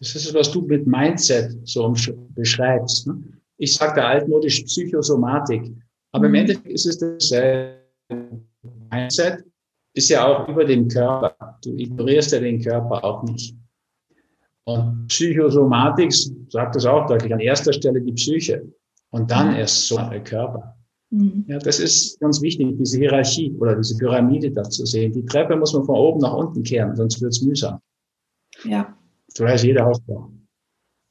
[0.00, 1.94] Das ist, was du mit Mindset so
[2.30, 3.06] beschreibst.
[3.06, 3.22] Ne?
[3.58, 5.72] Ich sage da altmodisch Psychosomatik.
[6.12, 6.38] Aber im mhm.
[6.38, 7.78] Endeffekt ist es dasselbe.
[8.90, 9.44] Mindset
[9.94, 11.58] ist ja auch über den Körper.
[11.62, 13.54] Du ignorierst ja den Körper auch nicht.
[14.64, 16.12] Und Psychosomatik
[16.48, 17.32] sagt das auch deutlich.
[17.32, 18.66] An erster Stelle die Psyche
[19.10, 19.56] und dann mhm.
[19.56, 20.76] erst so der Körper.
[21.10, 21.44] Mhm.
[21.48, 25.12] Ja, das ist ganz wichtig, diese Hierarchie oder diese Pyramide da zu sehen.
[25.12, 27.80] Die Treppe muss man von oben nach unten kehren, sonst wird es mühsam.
[28.64, 28.96] Ja.
[29.34, 30.30] So heißt jeder Hausbau.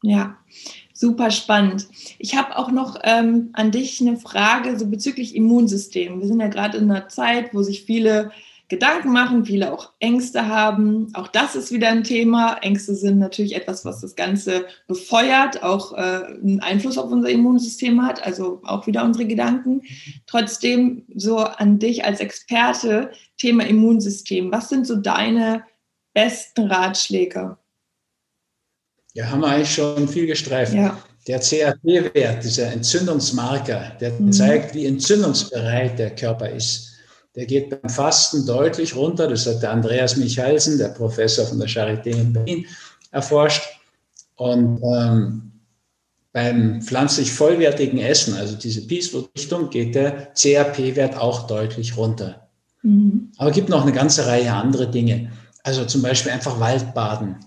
[0.02, 0.38] Ja,
[0.94, 1.88] super spannend.
[2.20, 6.22] Ich habe auch noch ähm, an dich eine Frage so bezüglich Immunsystem.
[6.22, 8.32] Wir sind ja gerade in einer Zeit, wo sich viele
[8.70, 11.08] Gedanken machen, viele auch Ängste haben.
[11.16, 12.58] Auch das ist wieder ein Thema.
[12.62, 18.06] Ängste sind natürlich etwas, was das Ganze befeuert, auch äh, einen Einfluss auf unser Immunsystem
[18.06, 19.82] hat, also auch wieder unsere Gedanken.
[20.28, 24.52] Trotzdem so an dich als Experte, Thema Immunsystem.
[24.52, 25.66] Was sind so deine
[26.14, 27.58] besten Ratschläge?
[29.14, 30.74] Ja, haben wir eigentlich schon viel gestreift.
[30.74, 30.98] Ja.
[31.28, 34.32] Der CRP-Wert, dieser Entzündungsmarker, der mhm.
[34.32, 36.90] zeigt, wie entzündungsbereit der Körper ist.
[37.36, 39.28] Der geht beim Fasten deutlich runter.
[39.28, 42.66] Das hat der Andreas Michalsen, der Professor von der Charité in Berlin,
[43.12, 43.64] erforscht.
[44.36, 45.52] Und ähm,
[46.32, 52.48] beim pflanzlich vollwertigen Essen, also diese Peace-Richtung, geht der CRP-Wert auch deutlich runter.
[52.84, 53.32] Mhm.
[53.38, 55.32] Aber es gibt noch eine ganze Reihe andere Dinge.
[55.64, 57.38] Also zum Beispiel einfach Waldbaden.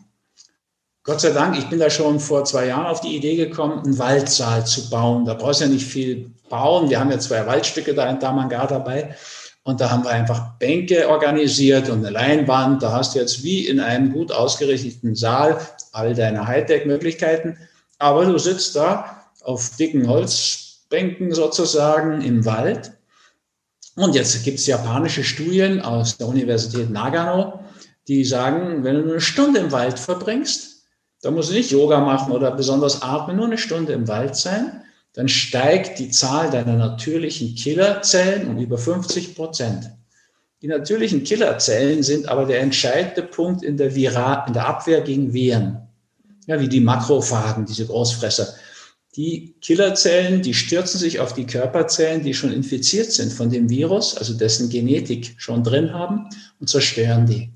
[1.04, 3.98] Gott sei Dank, ich bin da schon vor zwei Jahren auf die Idee gekommen, einen
[3.98, 5.24] Waldsaal zu bauen.
[5.24, 6.90] Da brauchst du ja nicht viel bauen.
[6.90, 9.16] Wir haben ja zwei Waldstücke da in Damangar dabei.
[9.64, 12.84] Und da haben wir einfach Bänke organisiert und eine Leinwand.
[12.84, 17.58] Da hast du jetzt wie in einem gut ausgerichteten Saal all deine Hightech-Möglichkeiten.
[17.98, 22.92] Aber du sitzt da auf dicken Holzbänken sozusagen im Wald.
[23.96, 27.58] Und jetzt gibt es japanische Studien aus der Universität Nagano,
[28.06, 30.71] die sagen, wenn du eine Stunde im Wald verbringst,
[31.22, 34.82] da musst du nicht Yoga machen oder besonders atmen, nur eine Stunde im Wald sein,
[35.14, 39.90] dann steigt die Zahl deiner natürlichen Killerzellen um über 50 Prozent.
[40.62, 45.32] Die natürlichen Killerzellen sind aber der entscheidende Punkt in der, Vira in der Abwehr gegen
[45.32, 45.88] Viren.
[46.46, 48.54] Ja, wie die Makrophagen, diese Großfresser.
[49.14, 54.16] Die Killerzellen, die stürzen sich auf die Körperzellen, die schon infiziert sind von dem Virus,
[54.16, 56.28] also dessen Genetik schon drin haben,
[56.58, 57.50] und zerstören die.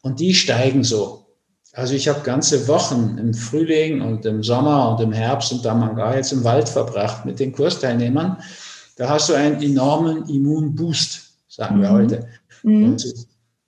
[0.00, 1.26] Und die steigen so.
[1.72, 6.14] Also ich habe ganze Wochen im Frühling und im Sommer und im Herbst und Damanga
[6.16, 8.38] jetzt im Wald verbracht mit den Kursteilnehmern.
[8.96, 11.82] Da hast du einen enormen Immunboost, sagen mhm.
[11.82, 12.28] wir heute.
[12.64, 12.96] Mhm.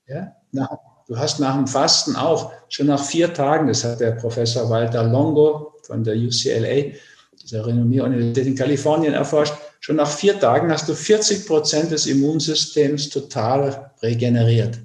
[0.08, 0.68] Ja, nach,
[1.06, 5.04] du hast nach dem Fasten auch schon nach vier Tagen, das hat der Professor Walter
[5.04, 6.92] Longo von der UCLA,
[7.40, 12.06] dieser renommierte Universität in Kalifornien erforscht, schon nach vier Tagen hast du 40 Prozent des
[12.06, 14.78] Immunsystems total regeneriert.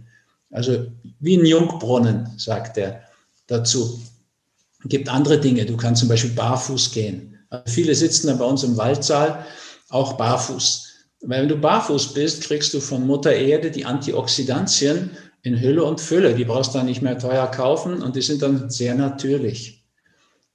[0.51, 0.85] Also
[1.19, 3.06] wie ein Jungbrunnen, sagt er
[3.47, 4.01] dazu.
[4.83, 5.65] Es gibt andere Dinge.
[5.65, 7.37] Du kannst zum Beispiel barfuß gehen.
[7.49, 9.45] Also viele sitzen dann bei uns im Waldsaal
[9.89, 10.87] auch barfuß.
[11.21, 15.99] Weil wenn du barfuß bist, kriegst du von Mutter Erde die Antioxidantien in Hülle und
[15.99, 16.35] Fülle.
[16.35, 19.83] Die brauchst du dann nicht mehr teuer kaufen und die sind dann sehr natürlich.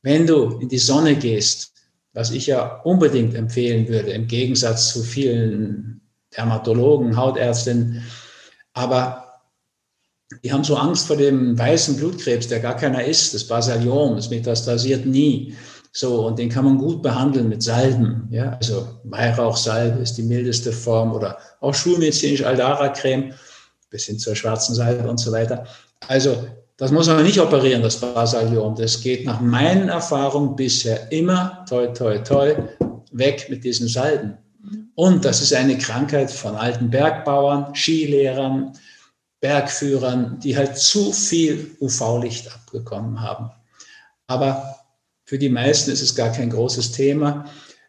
[0.03, 1.72] Wenn du in die Sonne gehst,
[2.12, 6.00] was ich ja unbedingt empfehlen würde, im Gegensatz zu vielen
[6.36, 8.03] Dermatologen, Hautärztinnen,
[8.74, 9.31] aber
[10.42, 14.30] die haben so Angst vor dem weißen Blutkrebs, der gar keiner ist, das Basaliom, das
[14.30, 15.54] metastasiert nie.
[15.92, 18.26] So, und den kann man gut behandeln mit Salben.
[18.30, 23.34] Ja, also Weihrauchsalbe ist die mildeste Form oder auch schulmedizinisch Aldara-Creme
[23.91, 25.64] bis hin zur schwarzen Salbe und so weiter.
[26.08, 26.48] Also,
[26.78, 28.74] das muss man nicht operieren, das Basaliom.
[28.74, 32.54] Das geht nach meinen Erfahrungen bisher immer, toi, toi, toi,
[33.12, 34.38] weg mit diesen Salben.
[34.94, 38.72] Und das ist eine Krankheit von alten Bergbauern, Skilehrern,
[39.42, 43.50] Bergführern, die halt zu viel UV-Licht abbekommen haben.
[44.28, 44.76] Aber
[45.25, 47.44] für die meisten ist es gar kein großes Thema.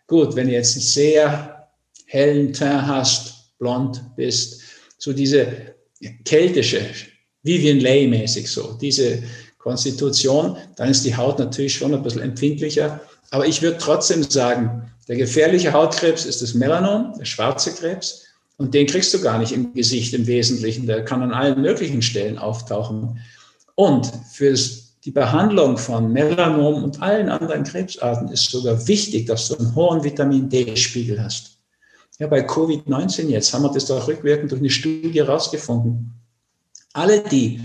[0.08, 1.70] Gut, wenn du jetzt einen sehr
[2.08, 4.62] hellen Teint hast, blond bist,
[4.98, 5.76] so diese
[6.26, 6.82] keltische,
[7.44, 9.22] Vivian Leigh-mäßig so, diese
[9.60, 13.00] Konstitution, dann ist die Haut natürlich schon ein bisschen empfindlicher.
[13.30, 18.26] Aber ich würde trotzdem sagen, der gefährliche Hautkrebs ist das Melanom, der schwarze Krebs.
[18.58, 20.86] Und den kriegst du gar nicht im Gesicht im Wesentlichen.
[20.86, 23.20] Der kann an allen möglichen Stellen auftauchen.
[23.76, 24.56] Und für
[25.04, 30.04] die Behandlung von Melanom und allen anderen Krebsarten ist sogar wichtig, dass du einen hohen
[30.04, 31.58] Vitamin D-Spiegel hast.
[32.20, 36.14] Ja, bei Covid-19 jetzt haben wir das doch rückwirkend durch eine Studie herausgefunden.
[36.94, 37.60] Alle, die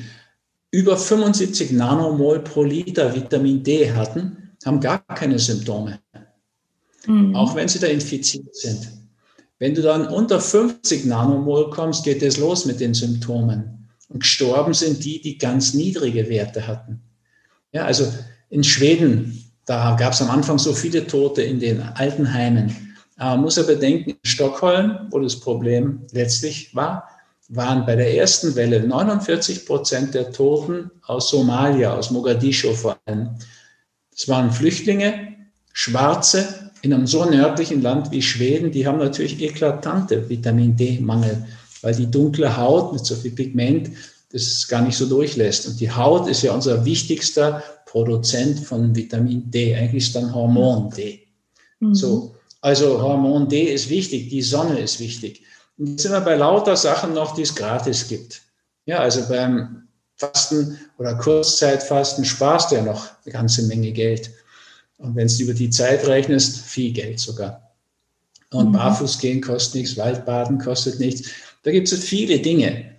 [0.70, 6.00] über 75 Nanomol pro Liter Vitamin D hatten, haben gar keine Symptome.
[7.06, 7.37] Mhm.
[7.37, 8.98] Auch wenn sie da infiziert sind.
[9.58, 13.88] Wenn du dann unter 50 Nanomol kommst, geht es los mit den Symptomen.
[14.08, 17.02] Und gestorben sind die, die ganz niedrige Werte hatten.
[17.72, 18.06] Ja, also
[18.50, 22.94] in Schweden, da gab es am Anfang so viele Tote in den Altenheimen.
[23.16, 27.08] Aber man muss ja bedenken, in Stockholm, wo das Problem letztlich war,
[27.49, 33.31] waren bei der ersten Welle 49 Prozent der Toten aus Somalia, aus Mogadischu vor allem.
[34.12, 35.37] Das waren Flüchtlinge,
[35.72, 41.47] Schwarze in einem so nördlichen Land wie Schweden, die haben natürlich eklatante Vitamin D-Mangel,
[41.83, 43.91] weil die dunkle Haut mit so viel Pigment
[44.33, 45.67] das gar nicht so durchlässt.
[45.67, 49.75] Und die Haut ist ja unser wichtigster Produzent von Vitamin D.
[49.75, 51.27] Eigentlich ist dann Hormon D.
[51.81, 51.95] Mhm.
[51.95, 52.35] So.
[52.61, 55.43] Also Hormon D ist wichtig, die Sonne ist wichtig.
[55.79, 58.43] Und jetzt sind wir bei lauter Sachen noch, die es gratis gibt.
[58.85, 64.31] Ja, also beim Fasten oder Kurzzeitfasten sparst du ja noch eine ganze Menge Geld.
[64.99, 67.73] Und wenn du über die Zeit rechnest, viel Geld sogar.
[68.50, 68.73] Und mhm.
[68.73, 71.31] barfuß gehen kostet nichts, Waldbaden kostet nichts.
[71.62, 72.93] Da gibt es viele Dinge.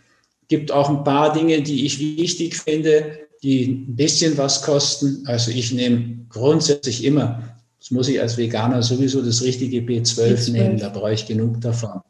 [0.48, 5.24] Gibt auch ein paar Dinge, die ich wichtig finde, die ein bisschen was kosten.
[5.26, 10.52] Also ich nehme grundsätzlich immer, das muss ich als Veganer sowieso das richtige B12, B12.
[10.52, 12.02] nehmen, da brauche ich genug davon.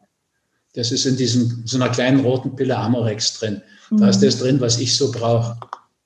[0.74, 3.62] Das ist in diesem, so einer kleinen roten Pille Amorex drin.
[3.92, 4.09] Da mhm.
[4.09, 5.57] ist das drin, was ich so brauche.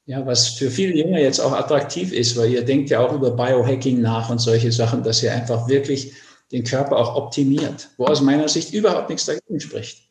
[0.06, 3.32] Ja, was für viele Jünger jetzt auch attraktiv ist, weil ihr denkt ja auch über
[3.32, 6.12] Biohacking nach und solche Sachen, dass ihr einfach wirklich
[6.52, 10.10] den Körper auch optimiert, wo aus meiner Sicht überhaupt nichts dagegen spricht.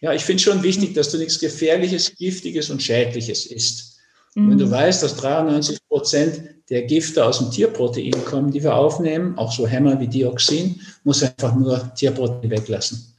[0.00, 3.98] Ja, ich finde schon wichtig, dass du nichts Gefährliches, Giftiges und Schädliches isst.
[4.34, 4.50] Mhm.
[4.50, 4.70] Wenn du mhm.
[4.70, 9.66] weißt, dass 93 Prozent der Gifte aus dem Tierprotein kommen, die wir aufnehmen, auch so
[9.66, 13.14] Hämmer wie Dioxin, muss einfach nur Tierprotein weglassen.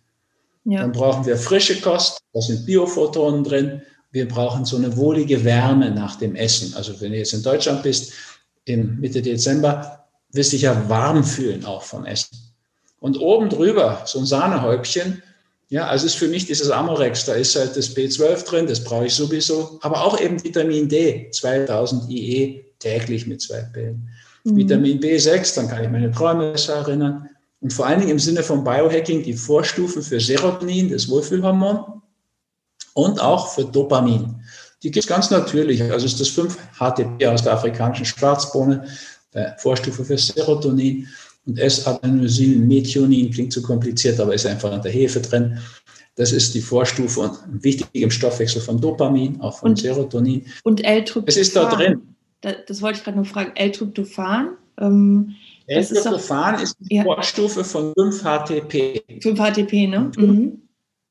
[0.65, 0.81] Ja.
[0.81, 3.81] Dann brauchen wir frische Kost, da sind Biophotonen drin.
[4.15, 6.73] Wir brauchen so eine wohlige Wärme nach dem Essen.
[6.75, 8.13] Also wenn du jetzt in Deutschland bist,
[8.63, 12.37] im Mitte Dezember, wirst du dich ja warm fühlen auch vom Essen.
[13.01, 15.21] Und oben drüber so ein Sahnehäubchen,
[15.67, 19.07] ja, also ist für mich dieses Amorex, da ist halt das B12 drin, das brauche
[19.07, 24.07] ich sowieso, aber auch eben Vitamin D, 2000 IE täglich mit zwei Pillen.
[24.45, 24.55] Mhm.
[24.55, 27.29] Vitamin B6, dann kann ich meine Träume besser erinnern.
[27.59, 32.01] Und vor allen Dingen im Sinne von Biohacking die Vorstufen für Serotonin, das Wohlfühlhormon,
[32.95, 34.41] und auch für Dopamin.
[34.81, 35.81] Die gibt es ganz natürlich.
[35.83, 38.87] Also ist das 5-HTP aus der afrikanischen Schwarzbohne,
[39.33, 41.07] der Vorstufe für Serotonin.
[41.45, 45.59] Und S-Adenosin-Methionin klingt zu kompliziert, aber ist einfach in der Hefe drin.
[46.15, 50.45] Das ist die Vorstufe und wichtig im Stoffwechsel von Dopamin, auch von und, Serotonin.
[50.63, 51.27] Und L-Tryptophan.
[51.27, 52.15] Es ist da drin.
[52.41, 53.51] Das, das wollte ich gerade nur fragen.
[53.55, 54.55] L-Tryptophan.
[54.79, 55.35] Ähm,
[55.67, 57.03] L-Tryptophan ist, ist, die ja.
[57.03, 59.03] Vorstufe von 5-HTP.
[59.19, 60.11] 5-HTP, ne?
[60.15, 60.61] Mhm.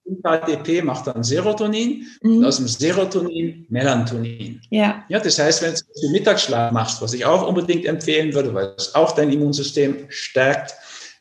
[0.06, 2.38] 5-HTP macht dann Serotonin mhm.
[2.38, 4.60] und aus dem Serotonin Melatonin.
[4.70, 5.04] Ja.
[5.08, 5.20] ja.
[5.20, 9.12] Das heißt, wenn du Mittagsschlaf machst, was ich auch unbedingt empfehlen würde, weil es auch
[9.12, 10.74] dein Immunsystem stärkt,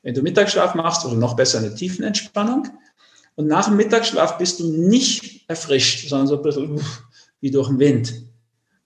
[0.03, 2.67] wenn du Mittagsschlaf machst oder noch besser eine Tiefenentspannung
[3.35, 6.81] und nach dem Mittagsschlaf bist du nicht erfrischt, sondern so ein bisschen
[7.39, 8.13] wie durch den Wind,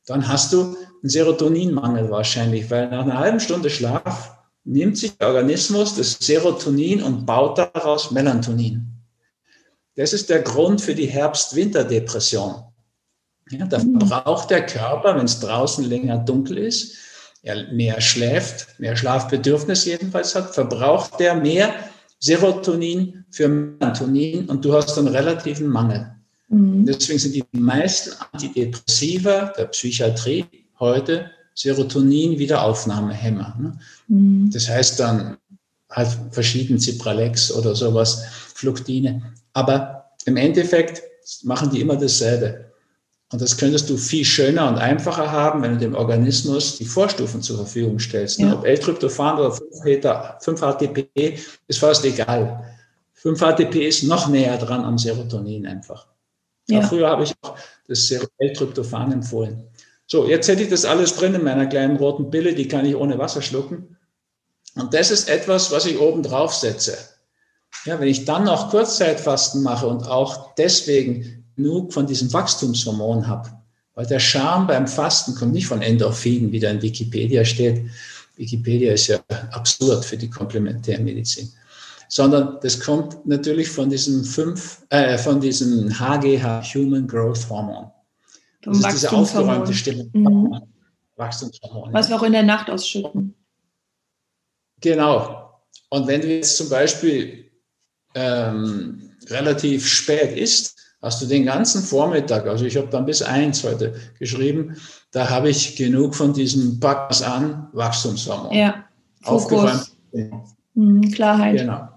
[0.05, 5.29] dann hast du einen Serotoninmangel wahrscheinlich, weil nach einer halben Stunde Schlaf nimmt sich der
[5.29, 8.96] Organismus das Serotonin und baut daraus Melatonin.
[9.97, 12.63] Das ist der Grund für die Herbst-Winter-Depression.
[13.49, 13.99] Ja, da mhm.
[13.99, 16.95] braucht der Körper, wenn es draußen länger dunkel ist,
[17.41, 21.73] er mehr schläft, mehr Schlafbedürfnis jedenfalls hat, verbraucht der mehr
[22.19, 26.11] Serotonin für Melatonin und du hast einen relativen Mangel.
[26.49, 26.85] Mhm.
[26.85, 30.45] Deswegen sind die meisten Antidepressiva der Psychiatrie
[30.79, 33.55] heute Serotonin-Wiederaufnahmehämmer.
[33.59, 33.79] Ne?
[34.07, 34.49] Mhm.
[34.51, 35.37] Das heißt dann
[35.89, 39.33] halt verschieden Cipralex oder sowas, Fluktine.
[39.53, 41.01] Aber im Endeffekt
[41.43, 42.65] machen die immer dasselbe.
[43.31, 47.41] Und das könntest du viel schöner und einfacher haben, wenn du dem Organismus die Vorstufen
[47.41, 48.39] zur Verfügung stellst.
[48.39, 48.53] Ja.
[48.53, 52.63] Ob L-Tryptophan oder 5-HTP ist fast egal.
[53.21, 56.07] 5-HTP ist noch näher dran am Serotonin einfach.
[56.69, 56.81] Ja.
[56.83, 59.63] Früher habe ich auch das L-Tryptophan empfohlen.
[60.05, 62.95] So, jetzt hätte ich das alles drin in meiner kleinen roten Pille, die kann ich
[62.95, 63.96] ohne Wasser schlucken.
[64.77, 66.97] Und das ist etwas, was ich oben drauf setze.
[67.85, 73.49] Ja, wenn ich dann noch Kurzzeitfasten mache und auch deswegen genug von diesem Wachstumshormon habe,
[73.95, 77.89] weil der Charme beim Fasten kommt nicht von Endorphinen, wie da in Wikipedia steht.
[78.35, 79.19] Wikipedia ist ja
[79.51, 81.51] absurd für die Komplementärmedizin,
[82.07, 87.91] sondern das kommt natürlich von diesem fünf, äh, von diesem HGH, Human Growth Hormone.
[88.61, 90.09] Das ist diese aufgeräumte Stimmung.
[90.13, 90.61] Mhm.
[91.15, 91.91] Wachstumshormon.
[91.93, 93.33] Was wir auch in der Nacht ausschütten.
[94.81, 95.61] Genau.
[95.89, 97.49] Und wenn du jetzt zum Beispiel
[98.15, 103.63] ähm, relativ spät isst, hast du den ganzen Vormittag, also ich habe dann bis eins
[103.63, 104.75] heute geschrieben,
[105.11, 108.53] da habe ich genug von diesem Packers an Wachstumshormon.
[108.53, 108.85] Ja,
[109.21, 109.95] Fokus.
[110.73, 111.57] Mhm, Klarheit.
[111.57, 111.89] Genau.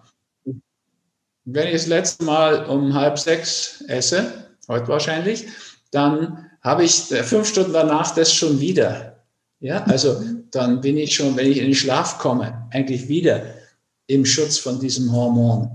[1.44, 5.46] Wenn ich das letzte Mal um halb sechs esse, heute wahrscheinlich,
[5.90, 9.24] dann habe ich fünf Stunden danach das schon wieder.
[9.58, 13.42] Ja, also dann bin ich schon, wenn ich in den Schlaf komme, eigentlich wieder
[14.06, 15.70] im Schutz von diesem Hormon.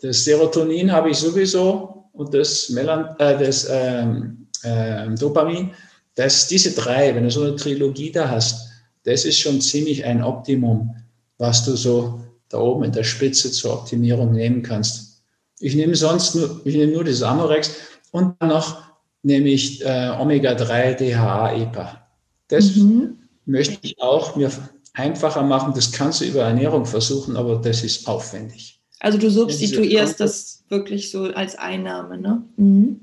[0.00, 5.70] Das Serotonin habe ich sowieso und das, Melan äh, das ähm, äh, Dopamin.
[6.14, 8.68] Das, diese drei, wenn du so eine Trilogie da hast,
[9.04, 10.94] das ist schon ziemlich ein Optimum,
[11.38, 15.22] was du so da oben in der Spitze zur Optimierung nehmen kannst.
[15.60, 17.72] Ich nehme sonst nur, ich nehme nur das Amorex
[18.12, 18.82] und dann noch
[19.22, 22.06] nehme ich äh, Omega-3 DHA EPA.
[22.48, 23.18] Das mhm.
[23.46, 24.50] Möchte ich auch mir
[24.92, 25.72] einfacher machen.
[25.74, 28.80] Das kannst du über Ernährung versuchen, aber das ist aufwendig.
[29.00, 32.42] Also du substituierst das wirklich so als Einnahme, ne?
[32.56, 33.00] Mhm.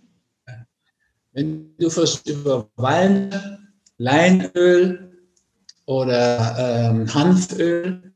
[1.31, 3.31] Wenn du versuchst über Wein,
[3.97, 5.11] Leinöl
[5.85, 8.13] oder ähm, Hanföl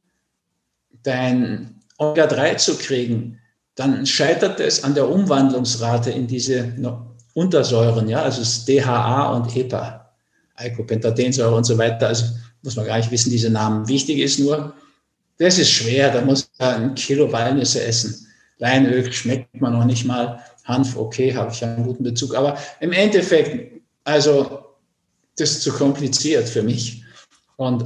[1.04, 3.40] dein Omega-3 zu kriegen,
[3.76, 6.74] dann scheitert es an der Umwandlungsrate in diese
[7.34, 10.07] Untersäuren, ja, also das DHA und EPA,
[10.58, 12.08] Eicopentatensäure und so weiter.
[12.08, 12.26] Also
[12.64, 13.88] muss man gar nicht wissen, diese Namen.
[13.88, 14.74] Wichtig ist nur,
[15.38, 18.28] das ist schwer, da muss man ein Kilo Walnüsse essen.
[18.58, 20.44] Leinöl schmeckt man noch nicht mal.
[20.66, 22.36] Hanf, okay, habe ich einen guten Bezug.
[22.36, 24.66] Aber im Endeffekt, also,
[25.38, 27.04] das ist zu kompliziert für mich.
[27.56, 27.84] Und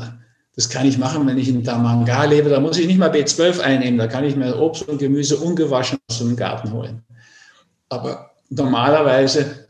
[0.56, 2.50] das kann ich machen, wenn ich in Damanga lebe.
[2.50, 4.00] Da muss ich nicht mal B12 einnehmen.
[4.00, 7.04] Da kann ich mir Obst und Gemüse ungewaschen aus dem Garten holen.
[7.90, 9.68] Aber normalerweise,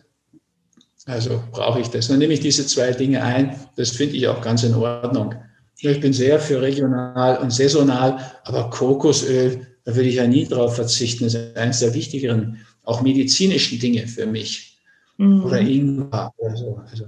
[1.06, 2.08] also brauche ich das.
[2.08, 3.60] Dann nehme ich diese zwei Dinge ein.
[3.76, 5.36] Das finde ich auch ganz in Ordnung.
[5.78, 10.76] Ich bin sehr für regional und saisonal, aber Kokosöl, da würde ich ja nie drauf
[10.76, 11.24] verzichten.
[11.24, 14.78] Das ist eines der wichtigeren, auch medizinischen Dinge für mich.
[15.18, 15.44] Mhm.
[15.44, 16.80] Oder Ingwer oder so.
[16.92, 17.06] Also,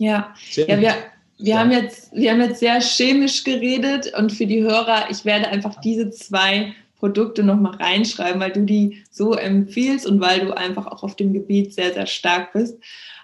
[0.00, 0.94] ja, ja wir,
[1.38, 5.48] wir, haben jetzt, wir haben jetzt sehr chemisch geredet und für die Hörer, ich werde
[5.48, 10.86] einfach diese zwei Produkte nochmal reinschreiben, weil du die so empfiehlst und weil du einfach
[10.86, 12.78] auch auf dem Gebiet sehr, sehr stark bist.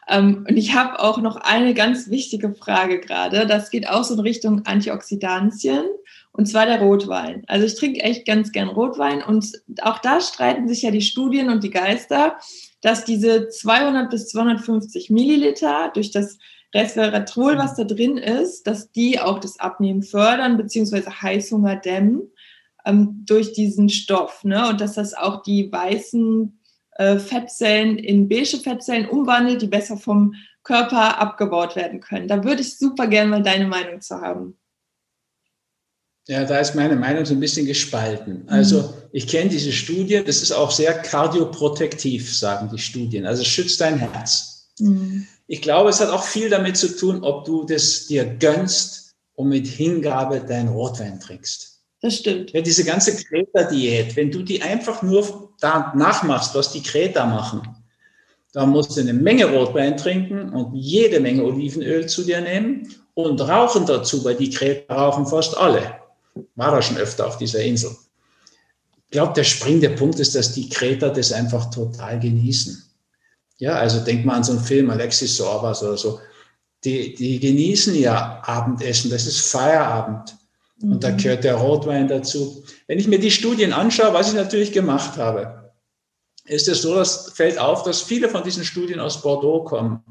[0.07, 3.47] Ähm, und ich habe auch noch eine ganz wichtige Frage gerade.
[3.47, 5.87] Das geht auch so in Richtung Antioxidantien.
[6.33, 7.43] Und zwar der Rotwein.
[7.47, 11.49] Also ich trinke echt ganz gern Rotwein und auch da streiten sich ja die Studien
[11.49, 12.37] und die Geister,
[12.83, 16.37] dass diese 200 bis 250 Milliliter durch das
[16.75, 22.31] Resveratrol, was da drin ist, dass die auch das Abnehmen fördern beziehungsweise Heißhunger dämmen
[22.85, 24.45] ähm, durch diesen Stoff.
[24.45, 24.69] Ne?
[24.69, 26.61] Und dass das auch die weißen
[26.97, 32.29] äh, Fettzellen in beige Fettzellen umwandelt, die besser vom Körper abgebaut werden können.
[32.29, 34.57] Da würde ich super gerne mal deine Meinung zu haben.
[36.29, 38.45] Ja, da ist meine Meinung so ein bisschen gespalten.
[38.49, 38.93] Also mhm.
[39.13, 43.27] ich kenne diese Studie, das ist auch sehr kardioprotektiv, sagen die Studien.
[43.27, 44.69] Also es schützt dein Herz.
[44.79, 45.27] Mhm.
[45.47, 49.49] Ich glaube, es hat auch viel damit zu tun, ob du das dir gönnst und
[49.49, 51.70] mit Hingabe dein Rotwein trinkst.
[52.00, 52.52] Das stimmt.
[52.52, 57.62] Ja, diese ganze Kreta-Diät, wenn du die einfach nur da nachmachst, was die Kreta machen,
[58.52, 63.40] dann musst du eine Menge Rotwein trinken und jede Menge Olivenöl zu dir nehmen und
[63.40, 66.00] rauchen dazu, weil die Kreta rauchen fast alle.
[66.54, 67.90] War da schon öfter auf dieser Insel.
[69.04, 72.83] Ich glaube, der springende Punkt ist, dass die Kreter das einfach total genießen.
[73.59, 76.21] Ja, also denk mal an so einen Film, Alexis Sorbas oder so.
[76.85, 80.35] Die, die genießen ja Abendessen, das ist Feierabend.
[80.83, 81.17] Und da mhm.
[81.19, 82.65] gehört der Rotwein dazu.
[82.87, 85.73] Wenn ich mir die Studien anschaue, was ich natürlich gemacht habe,
[86.47, 90.03] ist es so, dass fällt auf, dass viele von diesen Studien aus Bordeaux kommen.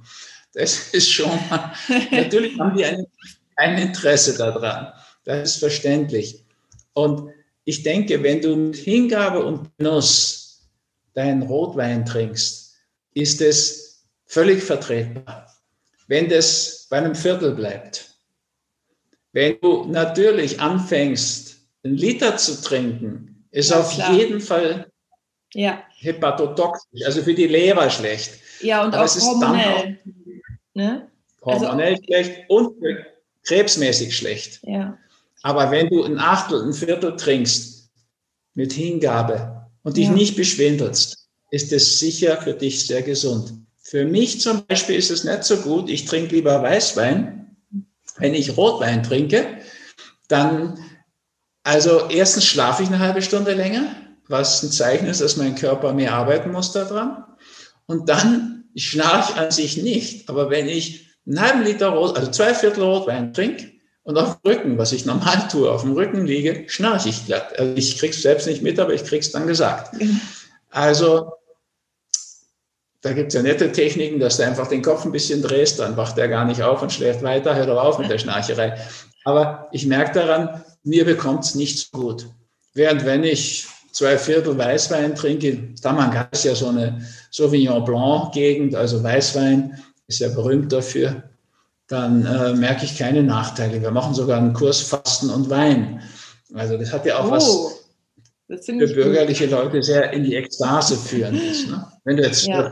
[0.54, 1.74] Das ist schon mal,
[2.12, 3.06] natürlich haben die ein,
[3.56, 4.94] ein Interesse daran.
[5.26, 6.46] Das ist verständlich.
[6.94, 7.32] Und
[7.66, 10.70] ich denke, wenn du mit Hingabe und Genuss
[11.14, 12.76] deinen Rotwein trinkst,
[13.14, 15.48] ist es völlig vertretbar.
[16.08, 18.09] Wenn das bei einem Viertel bleibt,
[19.40, 24.14] wenn du natürlich anfängst, einen Liter zu trinken, ist ja, auf klar.
[24.14, 24.92] jeden Fall
[25.54, 25.82] ja.
[25.98, 28.34] hepatotoxisch, also für die Leber schlecht.
[28.60, 29.98] Ja, und Aber auch hormonell.
[29.98, 31.08] Auch ne?
[31.42, 32.84] Hormonell also, schlecht und
[33.44, 34.60] krebsmäßig schlecht.
[34.64, 34.98] Ja.
[35.42, 37.90] Aber wenn du ein Achtel, ein Viertel trinkst
[38.56, 40.12] mit Hingabe und dich ja.
[40.12, 43.54] nicht beschwindelst, ist es sicher für dich sehr gesund.
[43.82, 45.90] Für mich zum Beispiel ist es nicht so gut.
[45.90, 47.39] Ich trinke lieber Weißwein,
[48.20, 49.58] wenn ich Rotwein trinke,
[50.28, 50.80] dann,
[51.64, 53.96] also erstens schlafe ich eine halbe Stunde länger,
[54.28, 57.26] was ein Zeichen ist, dass mein Körper mehr arbeiten muss daran.
[57.88, 62.30] Und dann, ich schnarche an sich nicht, aber wenn ich einen halben Liter Rot, also
[62.32, 63.72] zwei Viertel Rotwein trinke
[64.04, 67.58] und auf dem Rücken, was ich normal tue, auf dem Rücken liege, schnarche ich glatt.
[67.58, 69.96] Also ich krieg's selbst nicht mit, aber ich krieg's dann gesagt.
[70.70, 71.32] Also
[73.02, 75.96] da gibt es ja nette Techniken, dass du einfach den Kopf ein bisschen drehst, dann
[75.96, 78.78] wacht er gar nicht auf und schläft weiter, hört aber auf mit der Schnarcherei.
[79.24, 82.28] Aber ich merke daran, mir bekommt es nicht so gut.
[82.74, 87.02] Während wenn ich zwei Viertel Weißwein trinke, Tamanga ist ja so eine
[87.32, 91.24] Sauvignon Blanc Gegend, also Weißwein ist ja berühmt dafür.
[91.88, 93.82] dann äh, merke ich keine Nachteile.
[93.82, 96.02] Wir machen sogar einen Kurs Fasten und Wein.
[96.54, 97.79] Also das hat ja auch oh, was
[98.58, 99.46] für bürgerliche.
[99.46, 101.68] Leute sehr in die Ekstase führen ist.
[101.70, 101.86] Ne?
[102.04, 102.70] Wenn du jetzt, ja.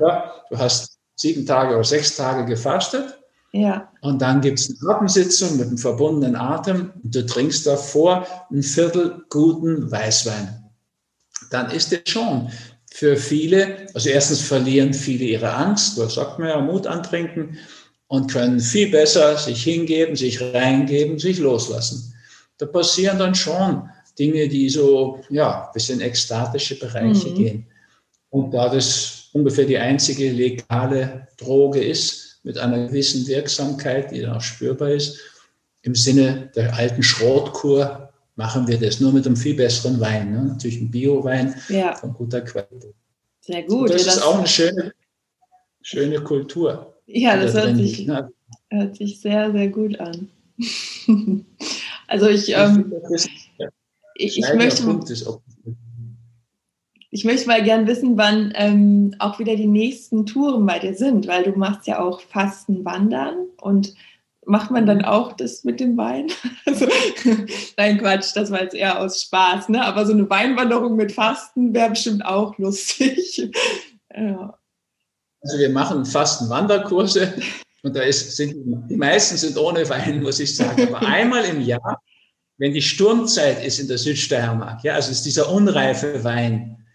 [0.50, 3.20] du hast sieben Tage oder sechs Tage gefastet
[3.52, 3.92] ja.
[4.02, 8.64] und dann gibt es eine Atemsitzung mit einem verbundenen Atem und du trinkst davor ein
[8.64, 10.64] Viertel guten Weißwein.
[11.52, 12.50] Dann ist es schon
[12.92, 17.58] für viele, also erstens verlieren viele ihre Angst, was sagt man ja, Mut antrinken
[18.08, 22.14] und können viel besser sich hingeben, sich reingeben, sich loslassen.
[22.58, 27.36] Da passieren dann schon Dinge, die so, ja, bis in ekstatische Bereiche mhm.
[27.36, 27.68] gehen.
[28.30, 34.38] Und da das ungefähr die einzige legale Droge ist, mit einer gewissen Wirksamkeit, die dann
[34.38, 35.20] auch spürbar ist,
[35.82, 40.32] im Sinne der alten Schrotkur machen wir das nur mit einem viel besseren Wein.
[40.32, 40.44] Ne?
[40.44, 41.96] Natürlich ein Bio-Wein ja.
[41.96, 42.94] von guter Qualität.
[43.42, 43.90] Sehr gut.
[43.90, 44.94] Und das, ja, das ist auch eine schöne,
[45.82, 46.94] schöne Kultur.
[47.06, 48.30] Ja, das hört sich, ne?
[48.70, 50.30] hört sich sehr, sehr gut an.
[52.08, 53.47] also ich, ähm, ich,
[54.18, 55.00] ich, möchte,
[57.10, 61.28] ich möchte mal gern wissen, wann ähm, auch wieder die nächsten Touren bei dir sind,
[61.28, 63.94] weil du machst ja auch Fasten Wandern und
[64.46, 66.28] macht man dann auch das mit dem Wein?
[66.66, 66.88] Also,
[67.78, 69.84] nein, Quatsch, das war jetzt eher aus Spaß, ne?
[69.86, 73.50] Aber so eine Weinwanderung mit Fasten wäre bestimmt auch lustig.
[74.16, 74.58] ja.
[75.42, 77.34] Also wir machen Fasten-Wanderkurse
[77.84, 78.56] und da ist, sind,
[78.90, 80.94] die meisten sind ohne Wein, muss ich sagen.
[80.94, 82.02] Aber einmal im Jahr,
[82.58, 86.86] wenn die Sturmzeit ist in der Südsteiermark, ja, also ist dieser unreife Wein,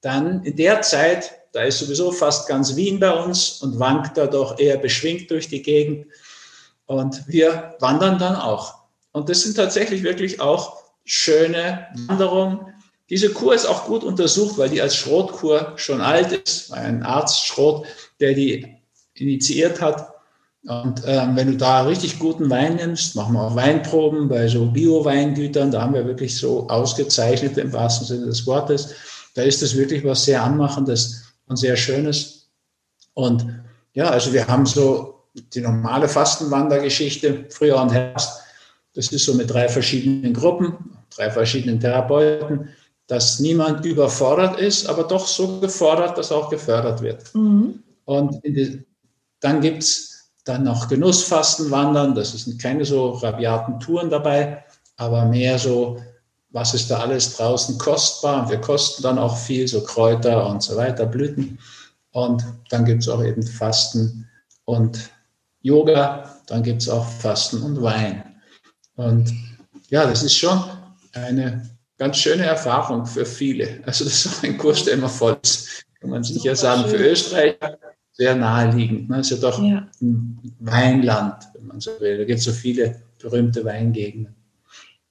[0.00, 4.26] dann in der Zeit, da ist sowieso fast ganz Wien bei uns und wankt da
[4.26, 6.06] doch eher beschwingt durch die Gegend.
[6.86, 8.74] Und wir wandern dann auch.
[9.12, 12.66] Und das sind tatsächlich wirklich auch schöne Wanderungen.
[13.10, 16.72] Diese Kur ist auch gut untersucht, weil die als Schrotkur schon alt ist.
[16.72, 17.86] Ein Arzt Schrot,
[18.20, 18.76] der die
[19.14, 20.14] initiiert hat.
[20.66, 24.66] Und ähm, wenn du da richtig guten Wein nimmst, machen wir auch Weinproben bei so
[24.66, 28.94] Bio-Weingütern, da haben wir wirklich so ausgezeichnet im wahrsten Sinne des Wortes.
[29.34, 32.50] Da ist das wirklich was sehr Anmachendes und sehr Schönes.
[33.14, 33.46] Und
[33.94, 38.40] ja, also wir haben so die normale Fastenwandergeschichte, Frühjahr und Herbst,
[38.94, 42.68] das ist so mit drei verschiedenen Gruppen, drei verschiedenen Therapeuten,
[43.06, 47.34] dass niemand überfordert ist, aber doch so gefordert, dass auch gefördert wird.
[47.34, 47.82] Mhm.
[48.04, 48.84] Und die,
[49.40, 50.09] dann gibt es
[50.44, 54.64] dann noch Genussfastenwandern, das sind keine so rabiaten Touren dabei,
[54.96, 56.00] aber mehr so,
[56.50, 58.42] was ist da alles draußen kostbar.
[58.42, 61.58] Und wir kosten dann auch viel, so Kräuter und so weiter, Blüten.
[62.12, 64.28] Und dann gibt es auch eben Fasten
[64.64, 65.10] und
[65.62, 68.24] Yoga, dann gibt es auch Fasten und Wein.
[68.96, 69.32] Und
[69.88, 70.62] ja, das ist schon
[71.12, 73.80] eine ganz schöne Erfahrung für viele.
[73.84, 75.84] Also das ist auch ein Kurs, der immer voll ist.
[76.00, 77.78] Kann man sicher sagen, für Österreicher
[78.20, 79.08] sehr naheliegend.
[79.08, 79.16] Ne?
[79.16, 79.88] Das ist ja doch ja.
[80.02, 82.18] ein Weinland, wenn man so will.
[82.18, 84.34] Da gibt es so viele berühmte Weingegenden.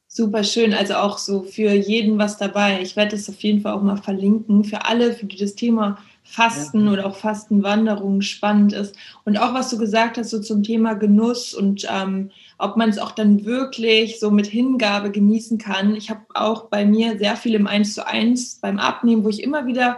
[0.07, 2.81] Super schön, also auch so für jeden was dabei.
[2.83, 4.63] Ich werde das auf jeden Fall auch mal verlinken.
[4.63, 6.93] Für alle, für die das Thema Fasten ja.
[6.93, 8.95] oder auch Fastenwanderungen spannend ist.
[9.25, 12.99] Und auch was du gesagt hast, so zum Thema Genuss und ähm, ob man es
[12.99, 15.95] auch dann wirklich so mit Hingabe genießen kann.
[15.95, 19.41] Ich habe auch bei mir sehr viel im Eins zu eins beim Abnehmen, wo ich
[19.41, 19.97] immer wieder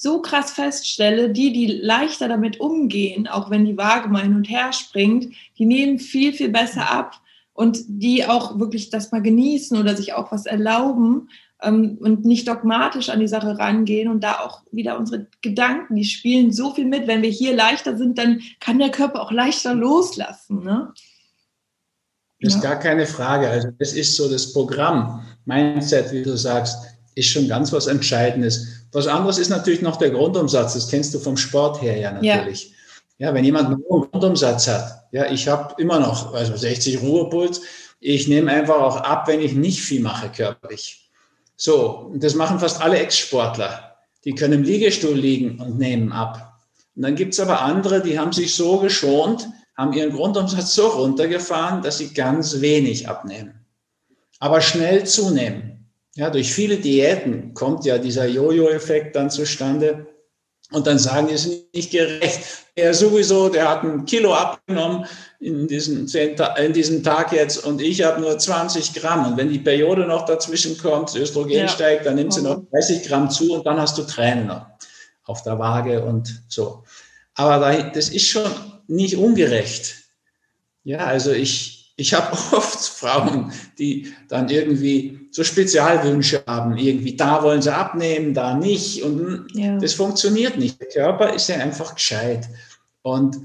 [0.00, 4.48] so krass feststelle, die, die leichter damit umgehen, auch wenn die Waage mal hin und
[4.48, 7.20] her springt, die nehmen viel, viel besser ab
[7.52, 11.28] und die auch wirklich das mal genießen oder sich auch was erlauben,
[11.60, 16.04] ähm, und nicht dogmatisch an die Sache rangehen und da auch wieder unsere Gedanken, die
[16.04, 17.08] spielen so viel mit.
[17.08, 20.62] Wenn wir hier leichter sind, dann kann der Körper auch leichter loslassen.
[20.62, 20.92] Ne?
[22.40, 22.70] Das ist ja.
[22.70, 23.48] gar keine Frage.
[23.48, 25.24] Also das ist so das Programm.
[25.46, 26.76] Mindset, wie du sagst,
[27.16, 28.77] ist schon ganz was Entscheidendes.
[28.92, 30.74] Was anderes ist natürlich noch der Grundumsatz.
[30.74, 32.74] Das kennst du vom Sport her ja natürlich.
[33.18, 37.00] Ja, ja wenn jemand einen hohen Grundumsatz hat, ja, ich habe immer noch also 60
[37.02, 37.62] Ruhepuls.
[38.00, 41.10] Ich nehme einfach auch ab, wenn ich nicht viel mache körperlich.
[41.56, 43.96] So, das machen fast alle Ex-Sportler.
[44.24, 46.60] Die können im Liegestuhl liegen und nehmen ab.
[46.94, 51.82] Und dann gibt's aber andere, die haben sich so geschont, haben ihren Grundumsatz so runtergefahren,
[51.82, 53.64] dass sie ganz wenig abnehmen.
[54.40, 55.77] Aber schnell zunehmen.
[56.18, 60.08] Ja, durch viele Diäten kommt ja dieser Jojo-Effekt dann zustande.
[60.72, 62.40] Und dann sagen die, es ist nicht gerecht.
[62.74, 65.06] Er sowieso, der hat ein Kilo abgenommen
[65.38, 69.30] in diesem, in diesem Tag jetzt und ich habe nur 20 Gramm.
[69.30, 71.68] Und wenn die Periode noch dazwischen kommt, das Östrogen ja.
[71.68, 74.50] steigt, dann nimmt sie noch 30 Gramm zu und dann hast du Tränen
[75.22, 76.82] auf der Waage und so.
[77.34, 78.50] Aber das ist schon
[78.88, 79.94] nicht ungerecht.
[80.82, 86.78] Ja, also ich, ich habe oft Frauen, die dann irgendwie so Spezialwünsche haben.
[86.78, 89.02] Irgendwie da wollen sie abnehmen, da nicht.
[89.02, 89.76] Und ja.
[89.78, 90.80] das funktioniert nicht.
[90.80, 92.48] Der Körper ist ja einfach gescheit.
[93.02, 93.36] Und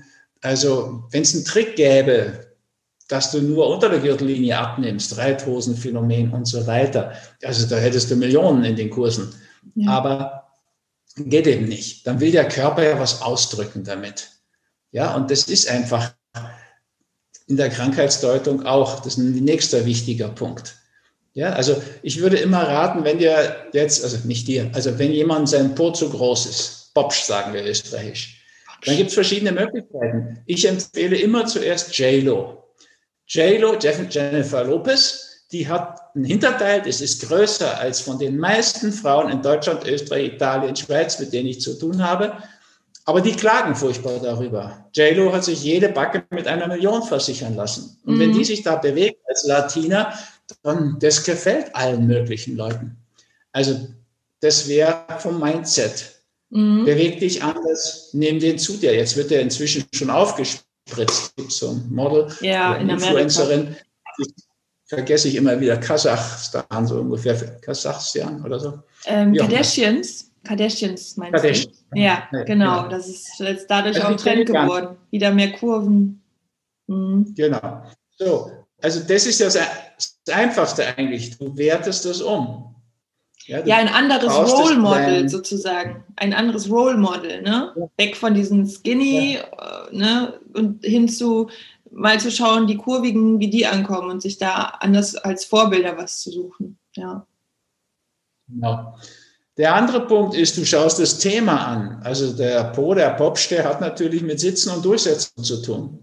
[0.42, 2.48] Also, wenn es einen Trick gäbe,
[3.08, 7.14] dass du nur unter der Gürtellinie abnimmst, Reithosenphänomen und so weiter,
[7.44, 9.34] also da hättest du Millionen in den Kursen.
[9.76, 9.92] Ja.
[9.92, 10.52] Aber
[11.16, 12.06] geht eben nicht.
[12.06, 14.30] Dann will der Körper ja was ausdrücken damit.
[14.92, 16.14] Ja, und das ist einfach
[17.48, 20.76] in der Krankheitsdeutung auch, das ist ein nächster wichtiger Punkt.
[21.34, 25.50] Ja, also ich würde immer raten, wenn dir jetzt, also nicht dir, also wenn jemand
[25.50, 28.40] sein Po zu groß ist, Bobsch sagen wir österreichisch,
[28.86, 30.40] dann gibt es verschiedene Möglichkeiten.
[30.46, 32.64] Ich empfehle immer zuerst JLo.
[33.28, 39.32] JLo, Jennifer Lopez, die hat ein Hinterteil, das ist größer als von den meisten Frauen
[39.32, 42.38] in Deutschland, Österreich, Italien, Schweiz, mit denen ich zu tun habe.
[43.06, 44.86] Aber die klagen furchtbar darüber.
[44.94, 48.00] JLo hat sich jede Backe mit einer Million versichern lassen.
[48.06, 48.20] Und mhm.
[48.20, 50.14] wenn die sich da bewegt als Latina,
[50.62, 52.98] dann das gefällt allen möglichen Leuten.
[53.52, 53.88] Also
[54.40, 56.14] das wäre vom Mindset.
[56.50, 56.86] Mhm.
[56.86, 58.96] Beweg dich anders, nimm den zu dir.
[58.96, 61.36] Jetzt wird er inzwischen schon aufgespritzt.
[61.36, 63.76] Gibt so ein Model, ja, eine Influencerin.
[64.86, 68.80] Vergesse ich immer wieder Kasachstan, so ungefähr Kasachstan oder so.
[69.06, 70.33] Ähm, Kardashians.
[70.44, 71.86] Kardashians meinst Kardashians.
[71.92, 72.00] du?
[72.00, 72.84] Ja, ja genau.
[72.84, 72.88] genau.
[72.90, 74.98] Das ist jetzt dadurch also auch Trend geworden.
[75.12, 76.22] Wieder mehr Kurven.
[76.88, 77.34] Mhm.
[77.36, 77.84] Genau.
[78.18, 78.52] So,
[78.82, 81.38] also das ist das, das Einfachste eigentlich.
[81.38, 82.76] Du wertest das um.
[83.46, 86.04] Ja, ja ein anderes Role Model sozusagen.
[86.16, 87.74] Ein anderes Role Model, ne?
[87.76, 87.90] Ja.
[87.98, 89.36] Weg von diesen Skinny.
[89.36, 90.40] Äh, ne?
[90.54, 91.50] Und hin zu
[91.94, 96.22] mal zu schauen, die Kurvigen, wie die ankommen und sich da anders als Vorbilder was
[96.22, 96.78] zu suchen.
[96.96, 97.26] Ja.
[98.48, 98.96] Genau.
[99.58, 102.02] Der andere Punkt ist, du schaust das Thema an.
[102.04, 106.00] Also der Po, der Popsch, der hat natürlich mit Sitzen und Durchsetzen zu tun.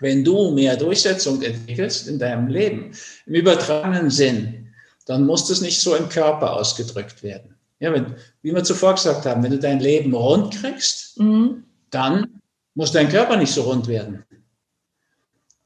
[0.00, 2.92] Wenn du mehr Durchsetzung entwickelst in deinem Leben,
[3.26, 4.68] im übertragenen Sinn,
[5.06, 7.54] dann muss das nicht so im Körper ausgedrückt werden.
[7.80, 11.64] Ja, wenn, wie wir zuvor gesagt haben, wenn du dein Leben rund kriegst, mhm.
[11.90, 12.40] dann
[12.74, 14.24] muss dein Körper nicht so rund werden.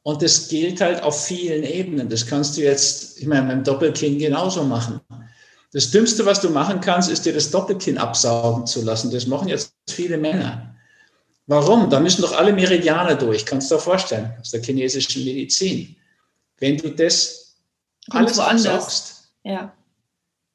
[0.02, 2.09] Und das gilt halt auf vielen Ebenen.
[2.09, 5.00] Das kannst du jetzt, ich meine, beim Doppelkinn genauso machen.
[5.72, 9.11] Das Dümmste, was du machen kannst, ist dir das Doppelkinn absaugen zu lassen.
[9.11, 10.74] Das machen jetzt viele Männer.
[11.46, 11.88] Warum?
[11.88, 13.44] Da müssen doch alle Meridiane durch.
[13.46, 15.96] Kannst du dir vorstellen, aus der chinesischen Medizin.
[16.58, 17.56] Wenn du das
[18.11, 19.72] Kommt alles absaugst, ja.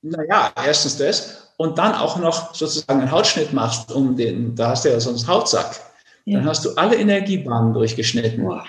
[0.02, 4.86] naja, erstens das und dann auch noch sozusagen einen Hautschnitt machst, um den, da hast
[4.86, 5.80] du ja sonst Hautsack.
[6.26, 6.40] Ja.
[6.40, 8.46] Dann hast du alle Energiebahnen durchgeschnitten.
[8.46, 8.64] Wow.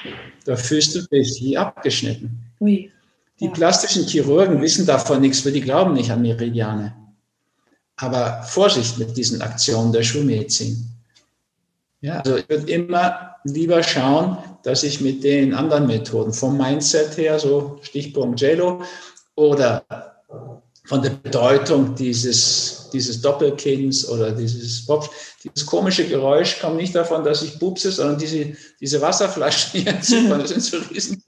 [0.44, 2.40] Da fühlst du dich wie abgeschnitten.
[2.60, 2.90] Ui.
[3.40, 6.94] Die plastischen Chirurgen wissen davon nichts, weil die glauben nicht an Meridiane.
[7.96, 10.88] Aber Vorsicht mit diesen Aktionen der Schulmedizin.
[12.00, 17.16] Ja, also ich würde immer lieber schauen, dass ich mit den anderen Methoden, vom Mindset
[17.16, 18.82] her, so Stichpunkt JLO,
[19.34, 19.84] oder
[20.84, 25.10] von der Bedeutung dieses, dieses Doppelkinns oder dieses Pop.
[25.44, 30.08] Dieses komische Geräusch kommt nicht davon, dass ich pupse, sondern diese, diese Wasserflaschen hier, das
[30.48, 31.22] sind so riesen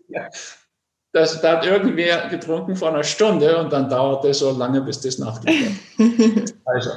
[1.13, 5.01] das, da hat irgendwer getrunken vor einer Stunde und dann dauert es so lange, bis
[5.01, 5.73] das nachgeht.
[6.65, 6.91] also,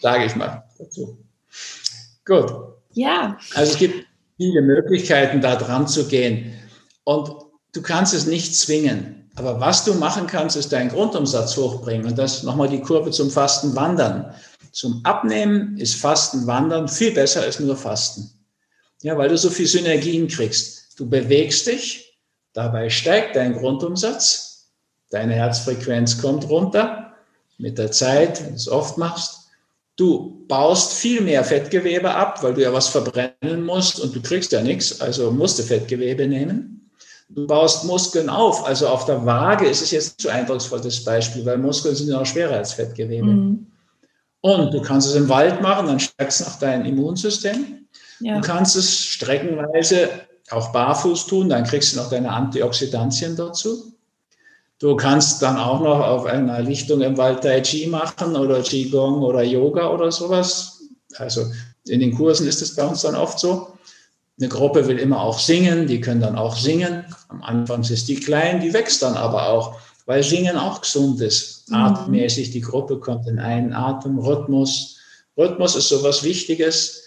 [0.00, 1.18] sage ich mal dazu.
[2.24, 2.52] Gut.
[2.92, 3.38] Ja.
[3.54, 6.54] Also es gibt viele Möglichkeiten, da dran zu gehen.
[7.04, 7.30] Und
[7.72, 9.30] du kannst es nicht zwingen.
[9.36, 12.06] Aber was du machen kannst, ist deinen Grundumsatz hochbringen.
[12.06, 14.34] Und das nochmal die Kurve zum Fasten wandern.
[14.72, 18.30] Zum Abnehmen ist Fasten wandern viel besser als nur Fasten.
[19.02, 20.98] Ja, weil du so viel Synergien kriegst.
[20.98, 22.05] Du bewegst dich,
[22.56, 24.70] Dabei steigt dein Grundumsatz,
[25.10, 27.12] deine Herzfrequenz kommt runter
[27.58, 29.50] mit der Zeit, wenn du es oft machst.
[29.96, 34.52] Du baust viel mehr Fettgewebe ab, weil du ja was verbrennen musst und du kriegst
[34.52, 36.90] ja nichts, also musst du Fettgewebe nehmen.
[37.28, 41.44] Du baust Muskeln auf, also auf der Waage ist es jetzt so eindrucksvoll das Beispiel,
[41.44, 43.26] weil Muskeln sind ja auch schwerer als Fettgewebe.
[43.26, 43.66] Mhm.
[44.40, 47.86] Und du kannst es im Wald machen, dann steigst du nach deinem Immunsystem.
[48.20, 48.36] Ja.
[48.36, 50.08] Du kannst es streckenweise
[50.50, 53.92] auch barfuß tun, dann kriegst du noch deine Antioxidantien dazu.
[54.78, 59.22] Du kannst dann auch noch auf einer Lichtung im Wald Tai Chi machen oder Qigong
[59.22, 60.82] oder Yoga oder sowas.
[61.16, 61.46] Also
[61.86, 63.68] in den Kursen ist es bei uns dann oft so.
[64.38, 67.06] Eine Gruppe will immer auch singen, die können dann auch singen.
[67.28, 71.70] Am Anfang ist die klein, die wächst dann aber auch, weil Singen auch gesund ist.
[71.70, 71.76] Mhm.
[71.76, 74.98] Atemmäßig, die Gruppe kommt in einen Atem, Rhythmus.
[75.38, 77.05] Rhythmus ist sowas Wichtiges.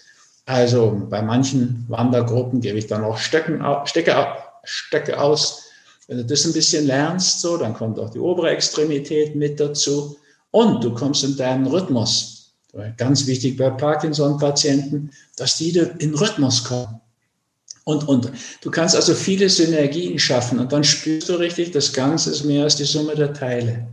[0.50, 4.16] Also bei manchen Wandergruppen gebe ich dann auch Stöcken, Stecke,
[4.64, 5.66] Stöcke aus.
[6.08, 10.16] Wenn du das ein bisschen lernst, so, dann kommt auch die obere Extremität mit dazu
[10.50, 12.52] und du kommst in deinen Rhythmus.
[12.96, 17.00] Ganz wichtig bei Parkinson-Patienten, dass die in Rhythmus kommen.
[17.84, 22.30] Und, und du kannst also viele Synergien schaffen und dann spürst du richtig, das Ganze
[22.30, 23.86] ist mehr als die Summe der Teile.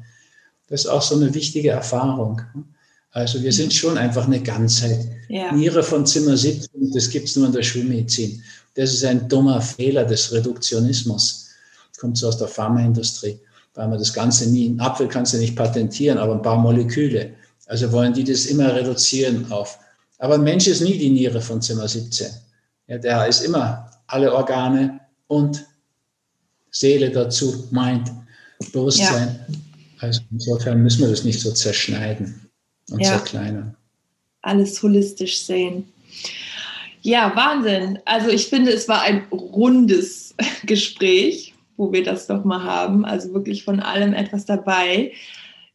[0.69, 2.41] Das ist auch so eine wichtige Erfahrung.
[3.17, 4.99] Also wir sind schon einfach eine Ganzheit.
[5.27, 5.51] Ja.
[5.51, 8.43] Niere von Zimmer 17, das gibt es nur in der Schulmedizin.
[8.75, 11.47] Das ist ein dummer Fehler des Reduktionismus.
[11.99, 13.39] Kommt so aus der Pharmaindustrie,
[13.73, 17.31] weil man das Ganze nie, einen Apfel kannst du nicht patentieren, aber ein paar Moleküle.
[17.65, 19.79] Also wollen die das immer reduzieren auf.
[20.19, 22.27] Aber ein Mensch ist nie die Niere von Zimmer 17.
[22.85, 25.65] Ja, der ist immer alle Organe und
[26.69, 28.11] Seele dazu, Mind,
[28.71, 29.39] Bewusstsein.
[29.47, 29.55] Ja.
[30.01, 32.46] Also insofern müssen wir das nicht so zerschneiden
[32.91, 33.17] und ja.
[33.17, 33.75] zerkleinern.
[34.41, 35.91] Alles holistisch sehen.
[37.01, 37.99] Ja, Wahnsinn.
[38.05, 43.05] Also ich finde, es war ein rundes Gespräch, wo wir das doch mal haben.
[43.05, 45.13] Also wirklich von allem etwas dabei.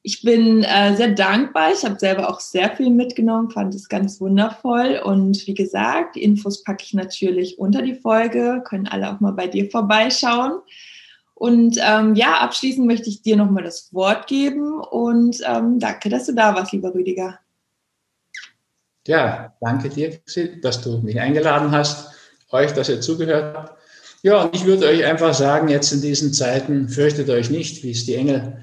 [0.05, 1.73] Ich bin äh, sehr dankbar.
[1.73, 5.01] Ich habe selber auch sehr viel mitgenommen, fand es ganz wundervoll.
[5.05, 8.63] Und wie gesagt, die Infos packe ich natürlich unter die Folge.
[8.65, 10.61] Können alle auch mal bei dir vorbeischauen.
[11.43, 16.27] Und ähm, ja, abschließend möchte ich dir nochmal das Wort geben und ähm, danke, dass
[16.27, 17.41] du da warst, lieber Rüdiger.
[19.09, 20.21] Ja, danke dir,
[20.63, 22.11] dass du mich eingeladen hast,
[22.53, 23.83] euch, dass ihr zugehört habt.
[24.23, 27.91] Ja, und ich würde euch einfach sagen, jetzt in diesen Zeiten, fürchtet euch nicht, wie
[27.91, 28.59] es die Engel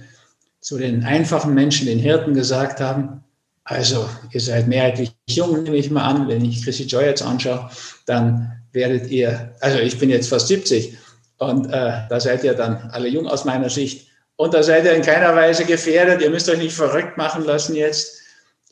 [0.61, 3.25] zu den einfachen Menschen, den Hirten gesagt haben.
[3.65, 6.29] Also, ihr seid mehrheitlich jung, nehme ich mal an.
[6.29, 7.69] Wenn ich Chrissy Joy jetzt anschaue,
[8.05, 10.97] dann werdet ihr, also ich bin jetzt fast 70,
[11.39, 14.07] und äh, da seid ihr dann alle jung aus meiner Sicht.
[14.35, 16.21] Und da seid ihr in keiner Weise gefährdet.
[16.21, 18.19] Ihr müsst euch nicht verrückt machen lassen jetzt.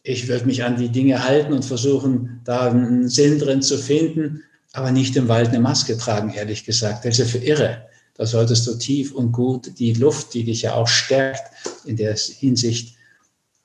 [0.03, 4.43] Ich würde mich an die Dinge halten und versuchen, da einen Sinn drin zu finden,
[4.73, 7.03] aber nicht im Wald eine Maske tragen, ehrlich gesagt.
[7.03, 7.87] Das ist ja für irre.
[8.15, 11.43] Da solltest du tief und gut die Luft, die dich ja auch stärkt,
[11.85, 12.97] in der Hinsicht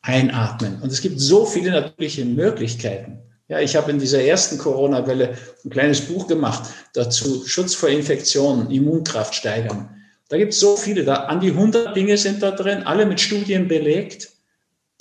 [0.02, 0.80] einatmen.
[0.82, 3.20] Und es gibt so viele natürliche Möglichkeiten.
[3.52, 8.70] Ja, ich habe in dieser ersten Corona-Welle ein kleines Buch gemacht dazu, Schutz vor Infektionen,
[8.70, 9.90] Immunkraft steigern.
[10.30, 13.20] Da gibt es so viele, da an die 100 Dinge sind da drin, alle mit
[13.20, 14.30] Studien belegt,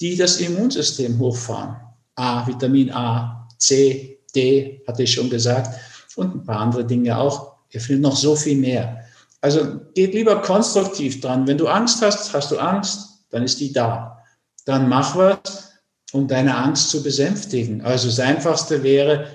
[0.01, 1.77] die das Immunsystem hochfahren.
[2.15, 5.79] A, Vitamin A, C, D, hatte ich schon gesagt,
[6.17, 7.53] und ein paar andere Dinge auch.
[7.69, 9.05] Ihr findet noch so viel mehr.
[9.39, 11.47] Also geht lieber konstruktiv dran.
[11.47, 14.21] Wenn du Angst hast, hast du Angst, dann ist die da.
[14.65, 15.70] Dann mach was,
[16.11, 17.81] um deine Angst zu besänftigen.
[17.81, 19.27] Also das Einfachste wäre,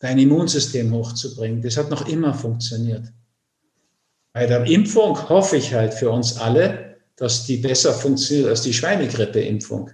[0.00, 1.62] dein Immunsystem hochzubringen.
[1.62, 3.12] Das hat noch immer funktioniert.
[4.32, 8.72] Bei der Impfung hoffe ich halt für uns alle, dass die besser funktioniert als die
[8.72, 9.90] Schweinegrippe-Impfung.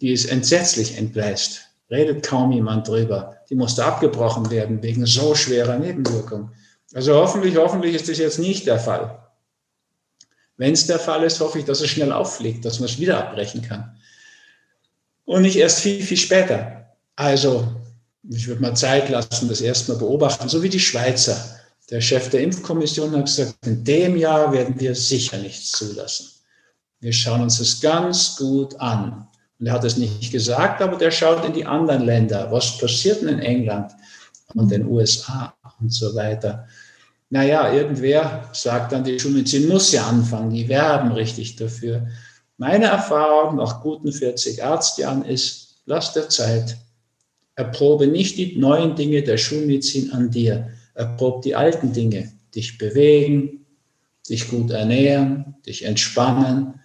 [0.00, 1.62] Die ist entsetzlich entgleist.
[1.90, 3.36] Redet kaum jemand drüber.
[3.50, 6.50] Die musste abgebrochen werden wegen so schwerer Nebenwirkungen.
[6.94, 9.18] Also hoffentlich, hoffentlich ist das jetzt nicht der Fall.
[10.56, 13.18] Wenn es der Fall ist, hoffe ich, dass es schnell auffliegt, dass man es wieder
[13.18, 13.96] abbrechen kann
[15.26, 16.86] und nicht erst viel, viel später.
[17.16, 17.68] Also,
[18.28, 21.36] ich würde mal Zeit lassen, das erstmal beobachten, so wie die Schweizer.
[21.90, 26.28] Der Chef der Impfkommission hat gesagt, in dem Jahr werden wir sicher nichts zulassen.
[27.00, 29.28] Wir schauen uns das ganz gut an.
[29.58, 32.50] Und er hat es nicht gesagt, aber der schaut in die anderen Länder.
[32.50, 33.92] Was passiert denn in England
[34.54, 36.66] und den USA und so weiter?
[37.30, 42.06] Naja, irgendwer sagt dann, die Schulmedizin muss ja anfangen, die werben richtig dafür.
[42.58, 46.78] Meine Erfahrung nach guten 40 Arztjahren ist, lass dir Zeit.
[47.54, 50.70] Erprobe nicht die neuen Dinge der Schulmedizin an dir.
[50.94, 52.32] Erprobe die alten Dinge.
[52.54, 53.66] Dich bewegen,
[54.28, 56.80] dich gut ernähren, dich entspannen,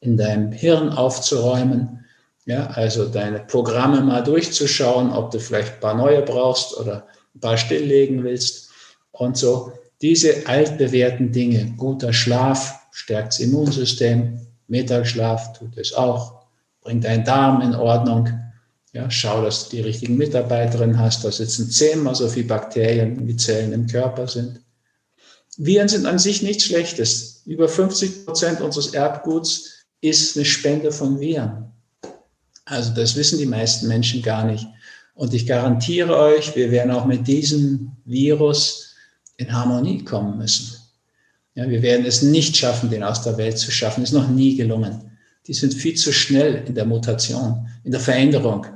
[0.00, 2.04] in deinem Hirn aufzuräumen.
[2.44, 7.40] Ja, also deine Programme mal durchzuschauen, ob du vielleicht ein paar neue brauchst oder ein
[7.40, 8.70] paar stilllegen willst
[9.10, 9.72] und so.
[10.00, 16.46] Diese altbewährten Dinge, guter Schlaf stärkt das Immunsystem, Mittagsschlaf tut es auch.
[16.80, 18.28] Bring deinen Darm in Ordnung.
[18.92, 21.24] Ja, schau, dass du die richtigen Mitarbeiterinnen hast.
[21.24, 24.60] Da sitzen zehnmal so viele Bakterien, wie Zellen im Körper sind.
[25.58, 27.42] Viren sind an sich nichts Schlechtes.
[27.46, 31.72] Über 50 Prozent unseres Erbguts ist eine Spende von Viren.
[32.64, 34.66] Also das wissen die meisten Menschen gar nicht.
[35.14, 38.94] Und ich garantiere euch, wir werden auch mit diesem Virus
[39.38, 40.76] in Harmonie kommen müssen.
[41.56, 44.04] Ja, wir werden es nicht schaffen, den aus der Welt zu schaffen.
[44.04, 45.10] Ist noch nie gelungen.
[45.46, 48.66] Die sind viel zu schnell in der Mutation, in der Veränderung,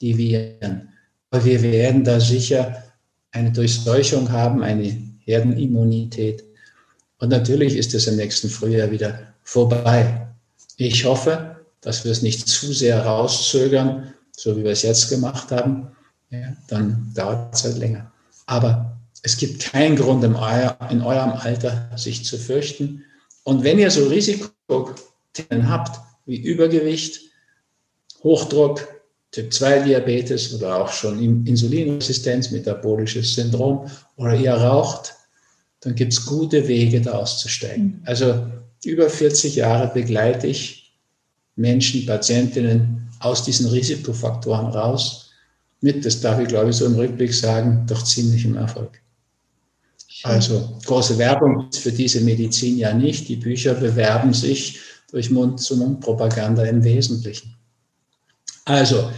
[0.00, 0.88] die Viren.
[1.30, 2.82] Aber wir werden da sicher
[3.30, 6.42] eine Durchseuchung haben, eine Herdenimmunität.
[7.18, 10.28] Und natürlich ist es im nächsten Frühjahr wieder vorbei.
[10.78, 15.50] Ich hoffe, dass wir es nicht zu sehr rauszögern, so wie wir es jetzt gemacht
[15.50, 15.88] haben.
[16.30, 18.10] Ja, dann dauert es halt länger.
[18.46, 23.04] Aber es gibt keinen Grund in, euer, in eurem Alter, sich zu fürchten.
[23.44, 27.20] Und wenn ihr so Risikothemen habt, wie Übergewicht,
[28.22, 28.88] Hochdruck,
[29.32, 35.14] Typ-2-Diabetes oder auch schon Insulinresistenz, metabolisches Syndrom oder ihr raucht,
[35.80, 37.84] dann gibt es gute Wege, da auszusteigen.
[37.84, 38.02] Mhm.
[38.04, 38.46] Also
[38.84, 40.92] über 40 Jahre begleite ich
[41.56, 45.30] Menschen, Patientinnen aus diesen Risikofaktoren raus.
[45.80, 49.00] Mit, das darf ich glaube ich so im Rückblick sagen, doch ziemlichem Erfolg.
[50.22, 53.28] Also große Werbung ist für diese Medizin ja nicht.
[53.28, 54.80] Die Bücher bewerben sich
[55.10, 57.56] durch Mund-zu-Mund-Propaganda im Wesentlichen.
[58.64, 59.10] Also,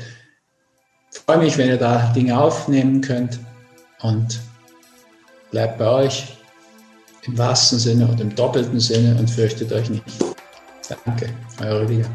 [1.27, 3.38] freue mich, wenn ihr da Dinge aufnehmen könnt
[4.01, 4.41] und
[5.51, 6.25] bleibt bei euch
[7.25, 10.05] im wahrsten Sinne und im doppelten Sinne und fürchtet euch nicht.
[11.05, 11.29] Danke,
[11.61, 12.11] euer Rüdiger.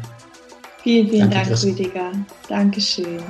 [0.82, 2.12] Vielen, vielen Danke, Dank, Rüdiger.
[2.48, 3.22] Dankeschön.